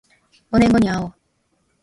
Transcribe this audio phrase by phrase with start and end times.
[0.49, 1.13] 五年後にあおう